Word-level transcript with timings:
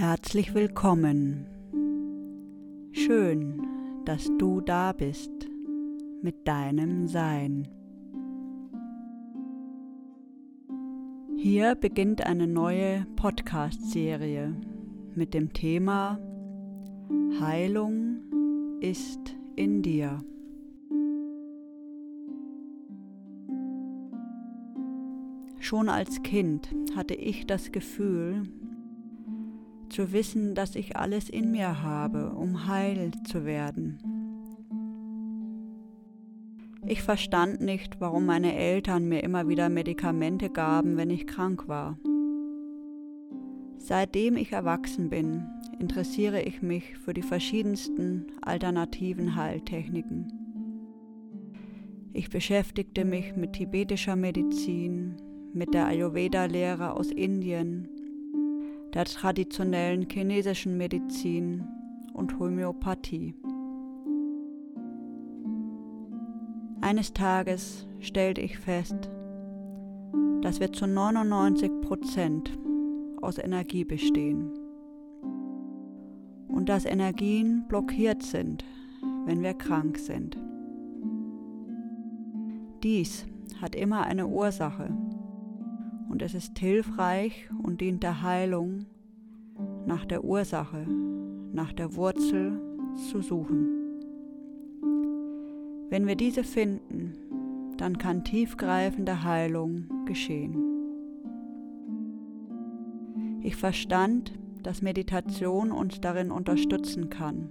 Herzlich 0.00 0.54
willkommen. 0.54 1.44
Schön, 2.90 3.66
dass 4.06 4.30
du 4.38 4.62
da 4.62 4.92
bist 4.92 5.30
mit 6.22 6.48
deinem 6.48 7.06
Sein. 7.06 7.68
Hier 11.36 11.74
beginnt 11.74 12.24
eine 12.24 12.46
neue 12.46 13.04
Podcast-Serie 13.16 14.56
mit 15.14 15.34
dem 15.34 15.52
Thema 15.52 16.18
Heilung 17.38 18.22
ist 18.80 19.36
in 19.54 19.82
dir. 19.82 20.24
Schon 25.58 25.90
als 25.90 26.22
Kind 26.22 26.74
hatte 26.96 27.12
ich 27.12 27.46
das 27.46 27.70
Gefühl, 27.70 28.44
zu 29.90 30.12
wissen, 30.12 30.54
dass 30.54 30.74
ich 30.74 30.96
alles 30.96 31.28
in 31.28 31.50
mir 31.50 31.82
habe, 31.82 32.30
um 32.30 32.66
heil 32.66 33.10
zu 33.24 33.44
werden. 33.44 33.98
Ich 36.86 37.02
verstand 37.02 37.60
nicht, 37.60 38.00
warum 38.00 38.24
meine 38.26 38.54
Eltern 38.54 39.06
mir 39.08 39.22
immer 39.22 39.48
wieder 39.48 39.68
Medikamente 39.68 40.48
gaben, 40.48 40.96
wenn 40.96 41.10
ich 41.10 41.26
krank 41.26 41.68
war. 41.68 41.98
Seitdem 43.76 44.36
ich 44.36 44.52
erwachsen 44.52 45.10
bin, 45.10 45.46
interessiere 45.78 46.42
ich 46.42 46.62
mich 46.62 46.98
für 46.98 47.14
die 47.14 47.22
verschiedensten 47.22 48.26
alternativen 48.42 49.36
Heiltechniken. 49.36 50.32
Ich 52.12 52.28
beschäftigte 52.28 53.04
mich 53.04 53.36
mit 53.36 53.52
tibetischer 53.52 54.16
Medizin, 54.16 55.16
mit 55.52 55.74
der 55.74 55.86
Ayurveda-Lehre 55.86 56.94
aus 56.94 57.10
Indien, 57.10 57.88
der 58.94 59.04
traditionellen 59.04 60.08
chinesischen 60.10 60.76
Medizin 60.76 61.64
und 62.12 62.38
Homöopathie. 62.38 63.34
Eines 66.80 67.12
Tages 67.12 67.86
stellte 68.00 68.40
ich 68.40 68.58
fest, 68.58 69.10
dass 70.42 70.60
wir 70.60 70.72
zu 70.72 70.86
99 70.86 71.70
Prozent 71.82 72.58
aus 73.20 73.38
Energie 73.38 73.84
bestehen 73.84 74.50
und 76.48 76.68
dass 76.68 76.84
Energien 76.84 77.66
blockiert 77.68 78.22
sind, 78.22 78.64
wenn 79.26 79.42
wir 79.42 79.54
krank 79.54 79.98
sind. 79.98 80.36
Dies 82.82 83.26
hat 83.60 83.74
immer 83.74 84.04
eine 84.04 84.26
Ursache 84.26 84.90
und 86.10 86.22
es 86.22 86.34
ist 86.34 86.58
hilfreich 86.58 87.48
und 87.62 87.80
dient 87.80 88.02
der 88.02 88.22
Heilung, 88.22 88.86
nach 89.86 90.04
der 90.04 90.24
Ursache, 90.24 90.86
nach 91.52 91.72
der 91.72 91.94
Wurzel 91.94 92.60
zu 93.10 93.22
suchen. 93.22 93.68
Wenn 95.88 96.06
wir 96.06 96.16
diese 96.16 96.44
finden, 96.44 97.14
dann 97.76 97.96
kann 97.98 98.24
tiefgreifende 98.24 99.22
Heilung 99.22 100.04
geschehen. 100.04 100.56
Ich 103.42 103.56
verstand, 103.56 104.32
dass 104.62 104.82
Meditation 104.82 105.72
uns 105.72 106.00
darin 106.00 106.30
unterstützen 106.30 107.08
kann, 107.08 107.48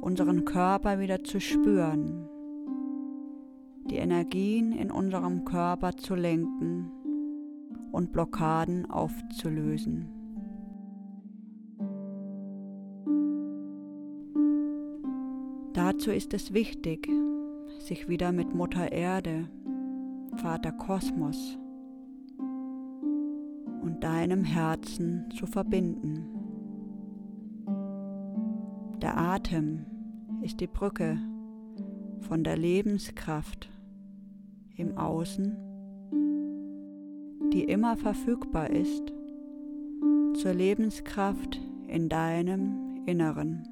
unseren 0.00 0.44
Körper 0.44 0.98
wieder 0.98 1.22
zu 1.22 1.40
spüren, 1.40 2.28
die 3.90 3.96
Energien 3.96 4.72
in 4.72 4.90
unserem 4.90 5.44
Körper 5.44 5.96
zu 5.96 6.14
lenken 6.14 6.90
und 7.92 8.12
Blockaden 8.12 8.90
aufzulösen. 8.90 10.08
Dazu 15.72 16.10
ist 16.10 16.34
es 16.34 16.52
wichtig, 16.52 17.08
sich 17.78 18.08
wieder 18.08 18.32
mit 18.32 18.54
Mutter 18.54 18.90
Erde, 18.90 19.48
Vater 20.36 20.72
Kosmos 20.72 21.58
und 23.82 24.02
deinem 24.02 24.44
Herzen 24.44 25.30
zu 25.30 25.46
verbinden. 25.46 26.26
Der 29.00 29.16
Atem 29.16 29.86
ist 30.42 30.60
die 30.60 30.66
Brücke 30.66 31.18
von 32.20 32.44
der 32.44 32.56
Lebenskraft 32.56 33.70
im 34.76 34.98
Außen 34.98 35.67
die 37.52 37.64
immer 37.64 37.96
verfügbar 37.96 38.70
ist, 38.70 39.12
zur 40.34 40.52
Lebenskraft 40.52 41.60
in 41.86 42.08
deinem 42.08 43.04
Inneren. 43.06 43.66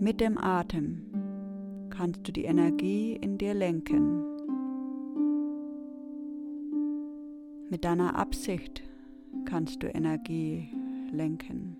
Mit 0.00 0.20
dem 0.20 0.38
Atem 0.38 1.02
kannst 1.90 2.28
du 2.28 2.32
die 2.32 2.44
Energie 2.44 3.16
in 3.20 3.36
dir 3.36 3.52
lenken. 3.52 4.22
Mit 7.68 7.84
deiner 7.84 8.14
Absicht 8.14 8.82
kannst 9.44 9.82
du 9.82 9.88
Energie 9.88 10.68
lenken. 11.10 11.77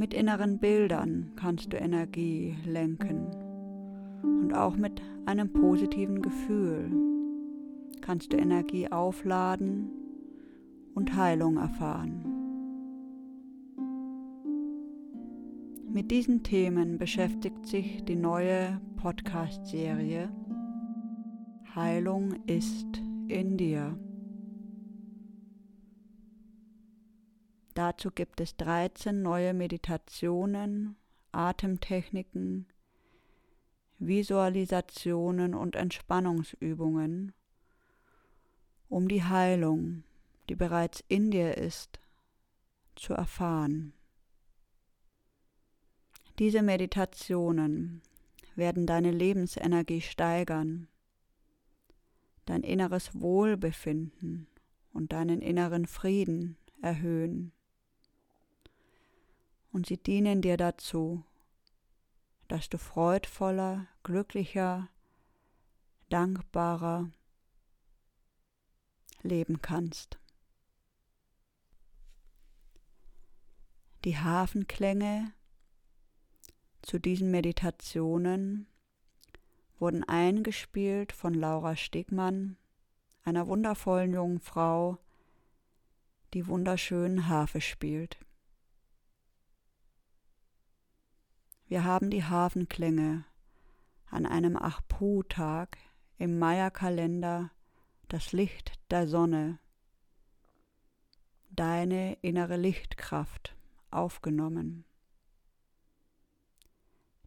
Mit 0.00 0.14
inneren 0.14 0.58
Bildern 0.58 1.32
kannst 1.36 1.74
du 1.74 1.76
Energie 1.76 2.56
lenken 2.64 3.26
und 4.22 4.54
auch 4.54 4.74
mit 4.74 5.02
einem 5.26 5.52
positiven 5.52 6.22
Gefühl 6.22 6.90
kannst 8.00 8.32
du 8.32 8.38
Energie 8.38 8.90
aufladen 8.90 9.90
und 10.94 11.14
Heilung 11.14 11.58
erfahren. 11.58 12.24
Mit 15.92 16.10
diesen 16.10 16.44
Themen 16.44 16.96
beschäftigt 16.96 17.66
sich 17.66 18.02
die 18.02 18.16
neue 18.16 18.80
Podcast-Serie 18.96 20.30
Heilung 21.74 22.36
ist 22.46 23.02
in 23.28 23.58
dir. 23.58 23.98
Dazu 27.74 28.10
gibt 28.10 28.40
es 28.40 28.56
13 28.56 29.22
neue 29.22 29.54
Meditationen, 29.54 30.96
Atemtechniken, 31.30 32.66
Visualisationen 33.98 35.54
und 35.54 35.76
Entspannungsübungen, 35.76 37.32
um 38.88 39.08
die 39.08 39.22
Heilung, 39.22 40.02
die 40.48 40.56
bereits 40.56 41.04
in 41.06 41.30
dir 41.30 41.56
ist, 41.56 42.00
zu 42.96 43.14
erfahren. 43.14 43.92
Diese 46.40 46.62
Meditationen 46.62 48.02
werden 48.56 48.86
deine 48.86 49.12
Lebensenergie 49.12 50.00
steigern, 50.00 50.88
dein 52.46 52.62
inneres 52.62 53.14
Wohlbefinden 53.20 54.48
und 54.92 55.12
deinen 55.12 55.40
inneren 55.40 55.86
Frieden 55.86 56.56
erhöhen 56.82 57.52
und 59.72 59.86
sie 59.86 59.96
dienen 59.96 60.42
dir 60.42 60.56
dazu, 60.56 61.24
dass 62.48 62.68
du 62.68 62.78
freudvoller, 62.78 63.86
glücklicher, 64.02 64.88
dankbarer 66.08 67.10
leben 69.22 69.62
kannst. 69.62 70.18
Die 74.04 74.18
Hafenklänge 74.18 75.32
zu 76.82 76.98
diesen 76.98 77.30
Meditationen 77.30 78.66
wurden 79.78 80.02
eingespielt 80.04 81.12
von 81.12 81.34
Laura 81.34 81.76
Stegmann, 81.76 82.56
einer 83.22 83.46
wundervollen 83.46 84.14
jungen 84.14 84.40
Frau, 84.40 84.98
die 86.32 86.46
wunderschön 86.46 87.28
Harfe 87.28 87.60
spielt. 87.60 88.18
Wir 91.70 91.84
haben 91.84 92.10
die 92.10 92.24
Hafenklänge 92.24 93.24
an 94.10 94.26
einem 94.26 94.56
Achpu-Tag 94.56 95.78
im 96.18 96.36
Maya-Kalender 96.36 97.52
das 98.08 98.32
Licht 98.32 98.72
der 98.90 99.06
Sonne, 99.06 99.60
deine 101.50 102.14
innere 102.22 102.56
Lichtkraft 102.56 103.54
aufgenommen. 103.92 104.84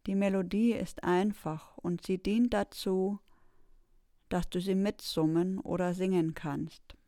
Die 0.06 0.14
Melodie 0.14 0.72
ist 0.72 1.04
einfach 1.04 1.78
und 1.78 2.04
sie 2.04 2.22
dient 2.22 2.52
dazu, 2.52 3.20
dass 4.28 4.50
du 4.50 4.60
sie 4.60 4.74
mitsummen 4.74 5.58
oder 5.58 5.94
singen 5.94 6.34
kannst. 6.34 6.98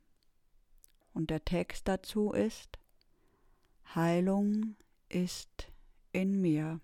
Und 1.12 1.28
der 1.28 1.44
Text 1.44 1.86
dazu 1.86 2.32
ist, 2.32 2.78
Heilung 3.94 4.76
ist 5.10 5.70
in 6.12 6.40
mir. 6.40 6.80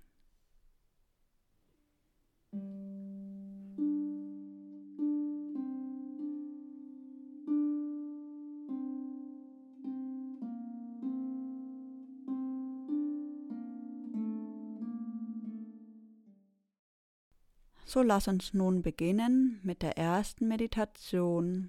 So 17.92 18.00
lass 18.00 18.26
uns 18.26 18.54
nun 18.54 18.80
beginnen 18.80 19.60
mit 19.62 19.82
der 19.82 19.98
ersten 19.98 20.48
Meditation 20.48 21.68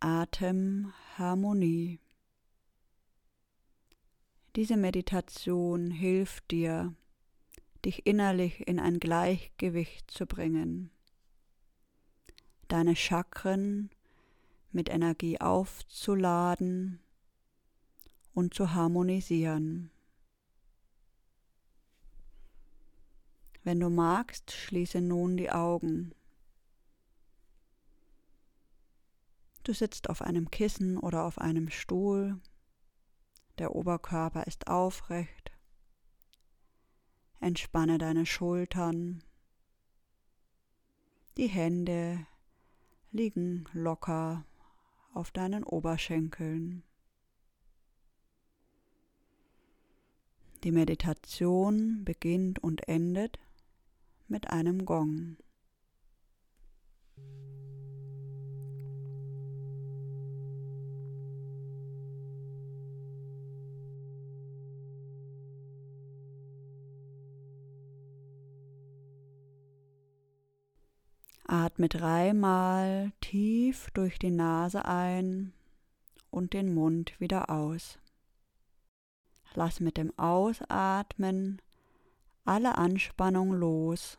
Atemharmonie. 0.00 2.00
Diese 4.56 4.76
Meditation 4.76 5.92
hilft 5.92 6.50
dir, 6.50 6.96
dich 7.84 8.06
innerlich 8.06 8.66
in 8.66 8.80
ein 8.80 8.98
Gleichgewicht 8.98 10.10
zu 10.10 10.26
bringen, 10.26 10.90
deine 12.66 12.96
Chakren 12.96 13.90
mit 14.72 14.88
Energie 14.88 15.40
aufzuladen 15.40 16.98
und 18.34 18.52
zu 18.52 18.74
harmonisieren. 18.74 19.92
Wenn 23.68 23.80
du 23.80 23.90
magst, 23.90 24.52
schließe 24.52 25.02
nun 25.02 25.36
die 25.36 25.50
Augen. 25.50 26.14
Du 29.62 29.74
sitzt 29.74 30.08
auf 30.08 30.22
einem 30.22 30.50
Kissen 30.50 30.96
oder 30.96 31.24
auf 31.24 31.36
einem 31.36 31.68
Stuhl. 31.68 32.40
Der 33.58 33.74
Oberkörper 33.74 34.46
ist 34.46 34.68
aufrecht. 34.68 35.52
Entspanne 37.40 37.98
deine 37.98 38.24
Schultern. 38.24 39.22
Die 41.36 41.48
Hände 41.48 42.26
liegen 43.10 43.66
locker 43.74 44.46
auf 45.12 45.30
deinen 45.30 45.62
Oberschenkeln. 45.62 46.84
Die 50.64 50.72
Meditation 50.72 52.06
beginnt 52.06 52.60
und 52.60 52.88
endet 52.88 53.38
mit 54.28 54.50
einem 54.50 54.84
Gong. 54.84 55.36
Atme 71.50 71.88
dreimal 71.88 73.12
tief 73.22 73.90
durch 73.94 74.18
die 74.18 74.30
Nase 74.30 74.84
ein 74.84 75.54
und 76.30 76.52
den 76.52 76.74
Mund 76.74 77.18
wieder 77.20 77.48
aus. 77.48 77.98
Lass 79.54 79.80
mit 79.80 79.96
dem 79.96 80.16
Ausatmen 80.18 81.62
alle 82.48 82.78
Anspannung 82.78 83.52
los 83.52 84.18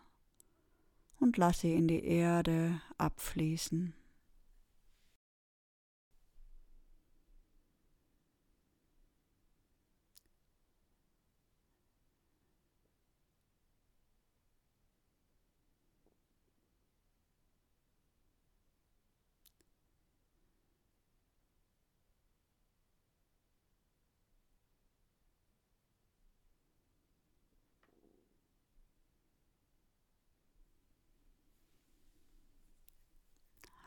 und 1.19 1.37
lass 1.37 1.61
sie 1.61 1.73
in 1.73 1.87
die 1.87 2.05
Erde 2.05 2.79
abfließen. 2.97 3.95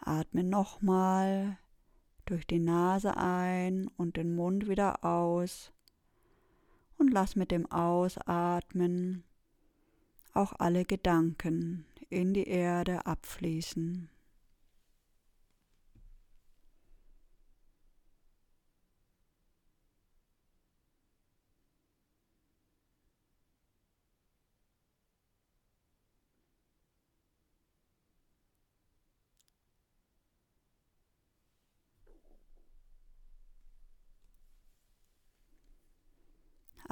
Atme 0.06 0.44
nochmal 0.44 1.58
durch 2.26 2.46
die 2.46 2.58
Nase 2.58 3.16
ein 3.16 3.88
und 3.96 4.16
den 4.16 4.34
Mund 4.34 4.68
wieder 4.68 5.04
aus 5.04 5.72
und 6.98 7.12
lass 7.12 7.36
mit 7.36 7.50
dem 7.50 7.70
Ausatmen 7.70 9.24
auch 10.34 10.52
alle 10.58 10.84
Gedanken 10.84 11.84
in 12.10 12.32
die 12.34 12.46
Erde 12.46 13.06
abfließen. 13.06 14.08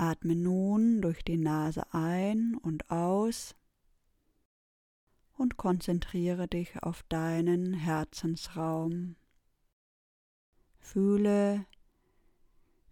Atme 0.00 0.34
nun 0.34 1.02
durch 1.02 1.22
die 1.22 1.36
Nase 1.36 1.82
ein 1.92 2.56
und 2.56 2.90
aus 2.90 3.54
und 5.36 5.58
konzentriere 5.58 6.48
dich 6.48 6.82
auf 6.82 7.02
deinen 7.02 7.74
Herzensraum. 7.74 9.16
Fühle, 10.78 11.66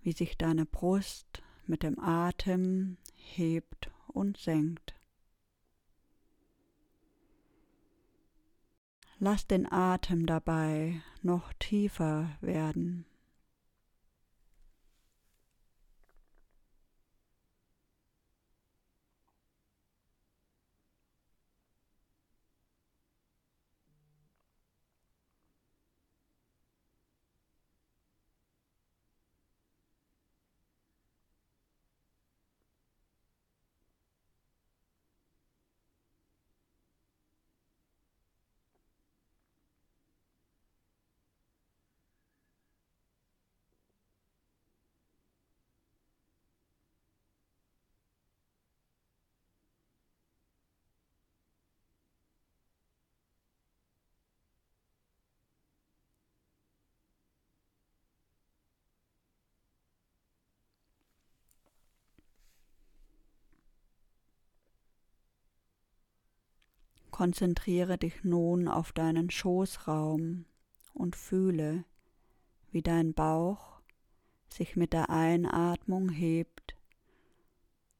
wie 0.02 0.12
sich 0.12 0.36
deine 0.36 0.66
Brust 0.66 1.42
mit 1.66 1.82
dem 1.82 1.98
Atem 1.98 2.98
hebt 3.14 3.90
und 4.08 4.36
senkt. 4.36 4.94
Lass 9.18 9.46
den 9.46 9.70
Atem 9.72 10.26
dabei 10.26 11.00
noch 11.22 11.54
tiefer 11.54 12.36
werden. 12.42 13.06
Konzentriere 67.18 67.98
dich 67.98 68.22
nun 68.22 68.68
auf 68.68 68.92
deinen 68.92 69.28
Schoßraum 69.28 70.44
und 70.94 71.16
fühle, 71.16 71.84
wie 72.70 72.80
dein 72.80 73.12
Bauch 73.12 73.80
sich 74.48 74.76
mit 74.76 74.92
der 74.92 75.10
Einatmung 75.10 76.10
hebt 76.10 76.76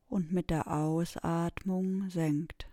und 0.09 0.31
mit 0.31 0.51
der 0.51 0.69
Ausatmung 0.69 2.09
senkt. 2.11 2.69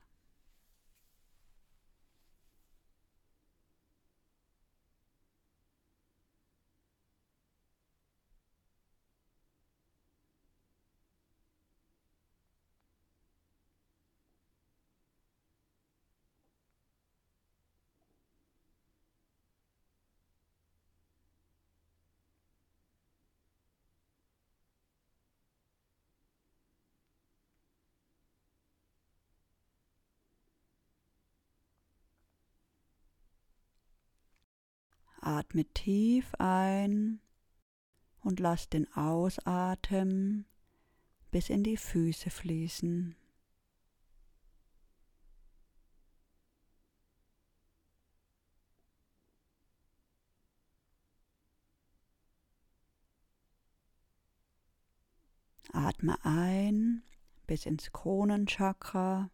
Atme 35.25 35.65
tief 35.74 36.36
ein 36.38 37.20
und 38.22 38.39
lass 38.39 38.70
den 38.70 38.91
Ausatem 38.94 40.46
bis 41.32 41.50
in 41.50 41.63
die 41.63 41.77
Füße 41.77 42.29
fließen. 42.29 43.15
Atme 55.74 56.24
ein 56.24 57.01
bis 57.48 57.65
ins 57.65 57.91
Kronenchakra 57.91 59.32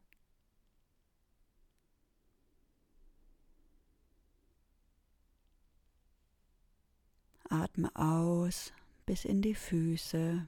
Atme 7.51 7.93
aus 7.95 8.71
bis 9.05 9.25
in 9.25 9.41
die 9.41 9.55
Füße. 9.55 10.47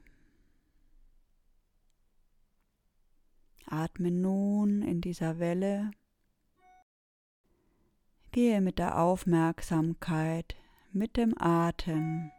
Atme 3.65 4.12
nun 4.12 4.81
in 4.81 5.01
dieser 5.01 5.39
Welle. 5.39 5.91
Gehe 8.31 8.62
mit 8.62 8.79
der 8.79 9.00
Aufmerksamkeit, 9.00 10.55
mit 10.91 11.17
dem 11.17 11.33
Atem 11.38 12.31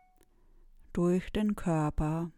durch 0.93 1.31
den 1.31 1.57
Körper. 1.57 2.31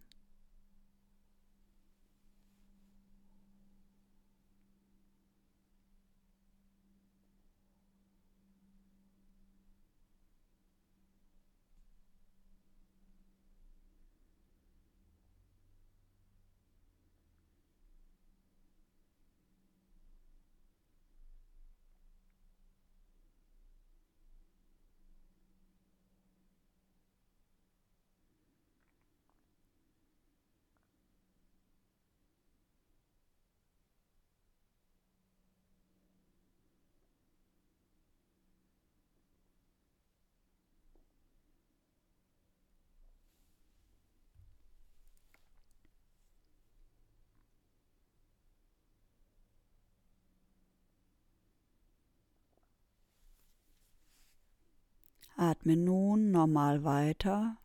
Atme 55.37 55.76
nun 55.76 56.31
normal 56.31 56.83
weiter 56.83 57.59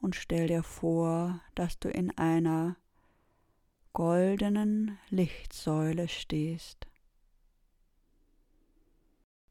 und 0.00 0.14
stell 0.14 0.46
dir 0.46 0.62
vor, 0.62 1.40
dass 1.54 1.78
du 1.78 1.88
in 1.88 2.16
einer 2.16 2.76
goldenen 3.92 4.98
Lichtsäule 5.10 6.08
stehst. 6.08 6.86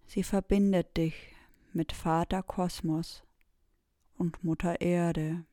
Sie 0.05 0.23
verbindet 0.23 0.95
dich 0.95 1.35
mit 1.73 1.91
Vater 1.91 2.43
Kosmos 2.43 3.23
und 4.17 4.43
Mutter 4.43 4.79
Erde. 4.79 5.45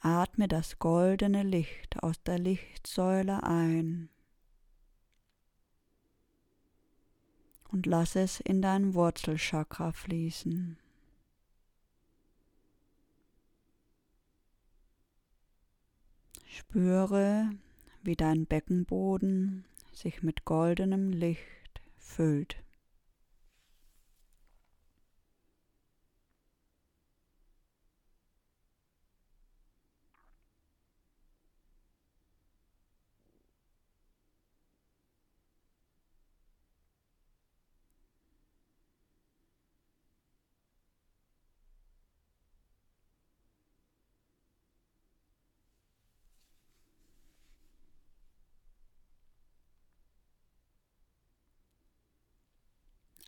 Atme 0.00 0.48
das 0.48 0.78
goldene 0.78 1.42
Licht 1.42 2.02
aus 2.02 2.22
der 2.22 2.38
Lichtsäule 2.38 3.42
ein 3.42 4.08
und 7.68 7.86
lass 7.86 8.16
es 8.16 8.40
in 8.40 8.62
dein 8.62 8.94
Wurzelchakra 8.94 9.92
fließen. 9.92 10.78
Spüre, 16.46 17.50
wie 18.02 18.16
dein 18.16 18.46
Beckenboden 18.46 19.66
sich 19.92 20.22
mit 20.22 20.44
goldenem 20.44 21.10
Licht 21.10 21.82
füllt. 21.98 22.56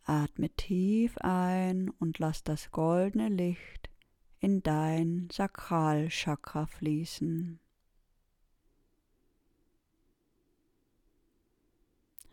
Atme 0.08 0.48
tief 0.50 1.18
ein 1.18 1.90
und 1.98 2.18
lass 2.18 2.42
das 2.42 2.70
goldene 2.70 3.28
Licht 3.28 3.90
in 4.40 4.62
dein 4.62 5.28
Sakralchakra 5.30 6.64
fließen. 6.66 7.60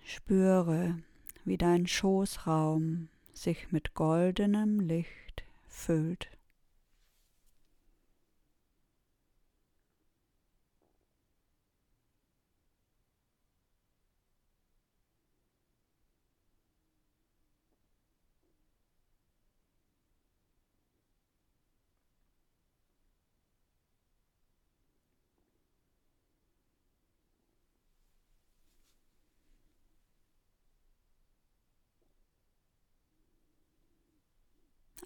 Spüre, 0.05 0.98
wie 1.44 1.58
dein 1.58 1.86
Schoßraum 1.86 3.10
sich 3.34 3.72
mit 3.72 3.94
goldenem 3.94 4.79
Licht 4.79 5.44
füllt. 5.67 6.29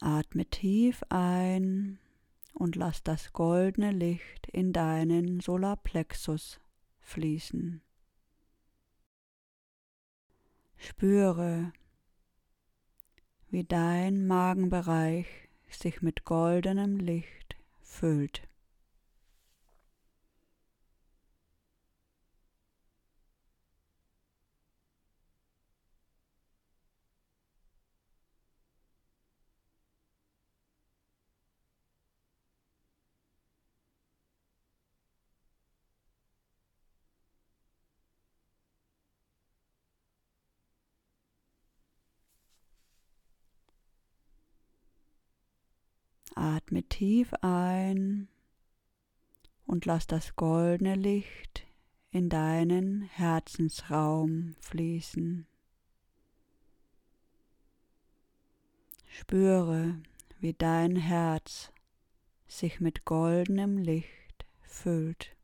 Atme 0.09 0.45
tief 0.45 1.03
ein 1.09 1.99
und 2.53 2.75
lass 2.75 3.03
das 3.03 3.31
goldene 3.31 3.91
Licht 3.91 4.47
in 4.47 4.73
deinen 4.73 5.39
Solarplexus 5.39 6.59
fließen. 6.99 7.83
Spüre, 10.77 11.73
wie 13.51 13.63
dein 13.63 14.25
Magenbereich 14.25 15.27
sich 15.69 16.01
mit 16.01 16.25
goldenem 16.25 16.97
Licht 16.97 17.55
füllt. 17.79 18.48
Atme 46.39 46.83
tief 46.83 47.33
ein 47.41 48.29
und 49.65 49.85
lass 49.85 50.07
das 50.07 50.35
goldene 50.37 50.95
Licht 50.95 51.67
in 52.11 52.29
deinen 52.29 53.01
Herzensraum 53.01 54.55
fließen. 54.61 55.45
Spüre, 59.05 60.01
wie 60.39 60.53
dein 60.53 60.95
Herz 60.95 61.73
sich 62.47 62.79
mit 62.79 63.03
goldenem 63.03 63.77
Licht 63.77 64.45
füllt. 64.61 65.35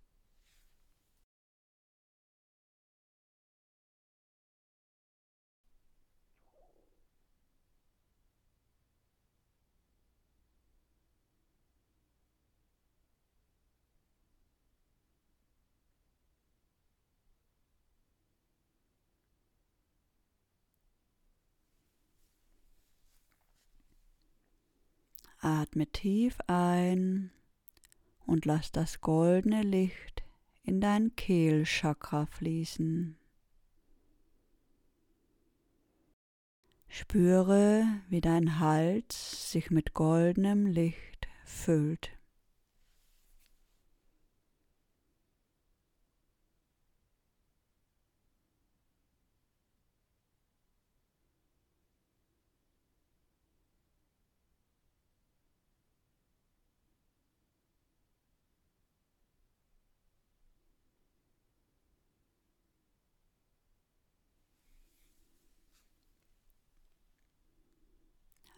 Atme 25.45 25.85
tief 25.85 26.39
ein 26.47 27.29
und 28.25 28.45
lass 28.45 28.71
das 28.71 28.99
goldene 28.99 29.61
Licht 29.61 30.23
in 30.63 30.81
dein 30.81 31.15
Kehlchakra 31.15 32.25
fließen. 32.25 33.15
Spüre, 36.87 37.83
wie 38.09 38.21
dein 38.21 38.59
Hals 38.59 39.51
sich 39.51 39.69
mit 39.69 39.93
goldenem 39.93 40.65
Licht 40.65 41.27
füllt. 41.43 42.14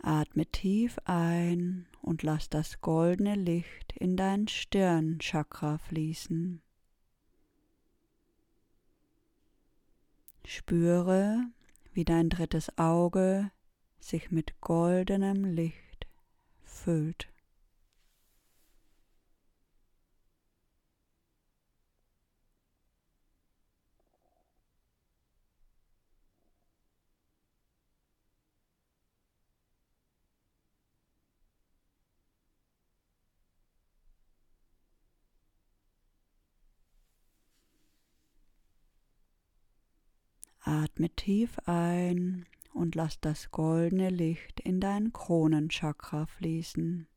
Atme 0.08 0.46
tief 0.46 0.98
ein 1.04 1.86
und 2.02 2.24
lass 2.24 2.48
das 2.48 2.80
goldene 2.80 3.36
Licht 3.36 3.92
in 3.92 4.16
dein 4.16 4.48
Stirnchakra 4.48 5.80
fließen. 5.80 6.62
Spüre, 10.46 11.44
wie 11.92 12.06
dein 12.06 12.30
drittes 12.30 12.78
Auge 12.78 13.52
sich 14.00 14.32
mit 14.32 14.62
goldenem 14.62 15.44
Licht 15.44 16.08
füllt. 16.64 17.28
Atme 40.68 41.10
tief 41.12 41.58
ein 41.66 42.46
und 42.74 42.96
lass 42.96 43.22
das 43.22 43.52
goldene 43.52 44.10
Licht 44.10 44.60
in 44.60 44.82
dein 44.82 45.14
Kronenchakra 45.14 46.26
fließen. 46.26 47.08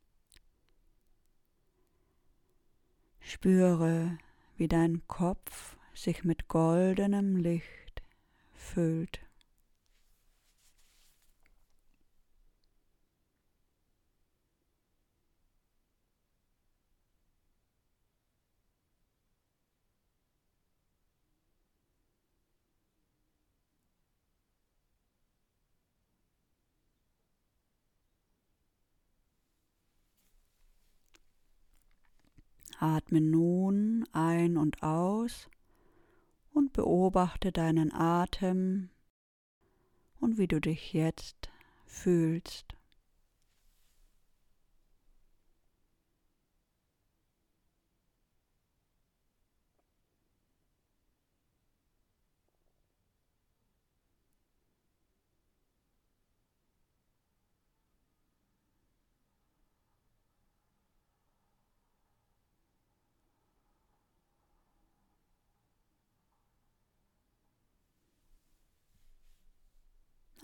Spüre, 3.18 4.16
wie 4.56 4.68
dein 4.68 5.02
Kopf 5.08 5.76
sich 5.94 6.22
mit 6.22 6.46
goldenem 6.46 7.34
Licht 7.34 8.02
füllt. 8.52 9.20
Atme 32.82 33.20
nun 33.20 34.06
ein 34.12 34.56
und 34.56 34.82
aus 34.82 35.50
und 36.52 36.72
beobachte 36.72 37.52
deinen 37.52 37.92
Atem 37.92 38.88
und 40.18 40.38
wie 40.38 40.48
du 40.48 40.60
dich 40.60 40.94
jetzt 40.94 41.50
fühlst. 41.84 42.74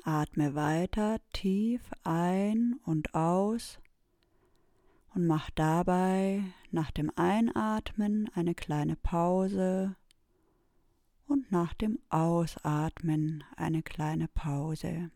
Atme 0.07 0.55
weiter 0.55 1.19
tief 1.33 1.83
ein 2.05 2.79
und 2.85 3.12
aus 3.16 3.81
und 5.12 5.27
mach 5.27 5.51
dabei 5.51 6.45
nach 6.71 6.92
dem 6.92 7.11
Einatmen 7.16 8.31
eine 8.33 8.55
kleine 8.55 8.95
Pause 8.95 9.97
und 11.27 11.51
nach 11.51 11.75
dem 11.75 11.99
Ausatmen 12.09 13.42
eine 13.57 13.83
kleine 13.83 14.29
Pause. 14.29 15.11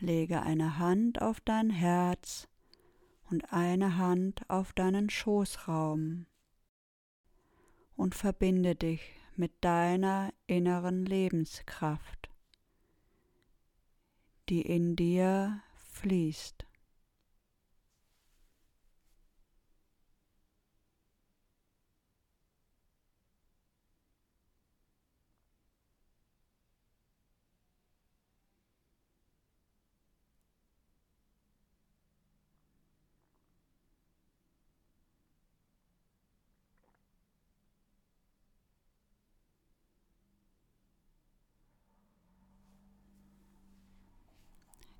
Lege 0.00 0.42
eine 0.42 0.78
Hand 0.78 1.20
auf 1.20 1.40
dein 1.40 1.70
Herz 1.70 2.46
und 3.30 3.52
eine 3.52 3.98
Hand 3.98 4.48
auf 4.48 4.72
deinen 4.72 5.10
Schoßraum 5.10 6.26
und 7.96 8.14
verbinde 8.14 8.76
dich 8.76 9.00
mit 9.34 9.52
deiner 9.60 10.32
inneren 10.46 11.04
Lebenskraft, 11.04 12.30
die 14.48 14.62
in 14.62 14.94
dir 14.94 15.60
fließt. 15.74 16.67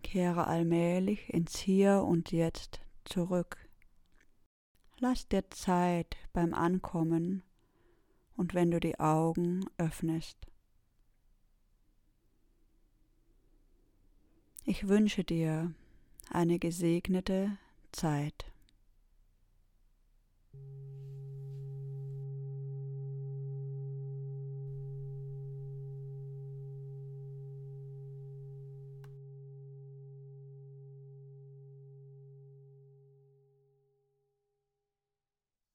Kehre 0.08 0.46
allmählich 0.46 1.34
ins 1.34 1.58
Hier 1.58 2.02
und 2.02 2.32
Jetzt 2.32 2.80
zurück. 3.04 3.58
Lass 4.96 5.28
dir 5.28 5.50
Zeit 5.50 6.16
beim 6.32 6.54
Ankommen 6.54 7.42
und 8.34 8.54
wenn 8.54 8.70
du 8.70 8.80
die 8.80 8.98
Augen 8.98 9.66
öffnest. 9.76 10.38
Ich 14.64 14.88
wünsche 14.88 15.24
dir 15.24 15.74
eine 16.30 16.58
gesegnete 16.58 17.58
Zeit. 17.92 18.50